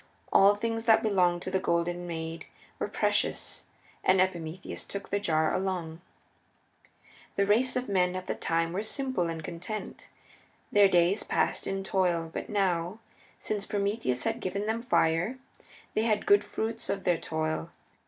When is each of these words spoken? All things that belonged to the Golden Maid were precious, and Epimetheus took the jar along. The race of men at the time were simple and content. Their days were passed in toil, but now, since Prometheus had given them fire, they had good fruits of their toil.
All 0.33 0.55
things 0.55 0.85
that 0.85 1.03
belonged 1.03 1.43
to 1.43 1.51
the 1.51 1.59
Golden 1.59 2.07
Maid 2.07 2.47
were 2.79 2.87
precious, 2.87 3.65
and 4.03 4.19
Epimetheus 4.19 4.83
took 4.83 5.09
the 5.09 5.19
jar 5.19 5.53
along. 5.53 6.01
The 7.35 7.45
race 7.45 7.75
of 7.75 7.87
men 7.87 8.15
at 8.15 8.25
the 8.25 8.33
time 8.33 8.73
were 8.73 8.81
simple 8.81 9.27
and 9.29 9.43
content. 9.43 10.07
Their 10.71 10.87
days 10.87 11.19
were 11.21 11.27
passed 11.27 11.67
in 11.67 11.83
toil, 11.83 12.31
but 12.33 12.49
now, 12.49 12.97
since 13.37 13.67
Prometheus 13.67 14.23
had 14.23 14.39
given 14.39 14.65
them 14.65 14.81
fire, 14.81 15.37
they 15.93 16.01
had 16.01 16.25
good 16.25 16.43
fruits 16.43 16.89
of 16.89 17.03
their 17.03 17.19
toil. 17.19 17.69